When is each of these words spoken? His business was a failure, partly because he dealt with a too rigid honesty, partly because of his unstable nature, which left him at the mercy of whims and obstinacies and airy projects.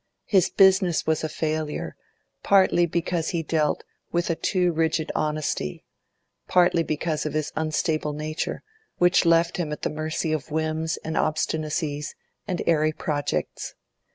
His 0.25 0.49
business 0.49 1.05
was 1.05 1.23
a 1.23 1.29
failure, 1.29 1.95
partly 2.41 2.87
because 2.87 3.29
he 3.29 3.43
dealt 3.43 3.83
with 4.11 4.31
a 4.31 4.35
too 4.35 4.71
rigid 4.71 5.11
honesty, 5.13 5.85
partly 6.47 6.81
because 6.81 7.23
of 7.27 7.33
his 7.35 7.53
unstable 7.55 8.13
nature, 8.13 8.63
which 8.97 9.25
left 9.25 9.57
him 9.57 9.71
at 9.71 9.83
the 9.83 9.91
mercy 9.91 10.33
of 10.33 10.49
whims 10.49 10.97
and 11.03 11.15
obstinacies 11.15 12.15
and 12.47 12.63
airy 12.65 12.93
projects. 12.93 13.75